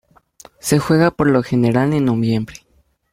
[0.57, 2.63] Se juega por lo general en noviembre.